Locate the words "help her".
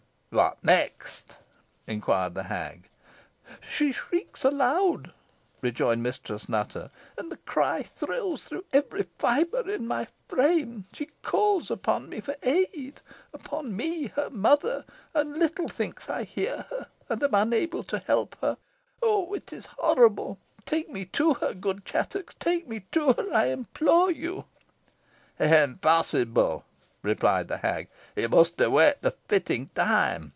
17.99-18.55